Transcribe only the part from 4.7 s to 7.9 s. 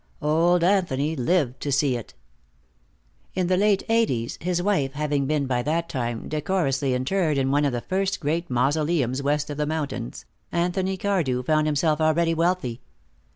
having been by that time decorously interred in one of the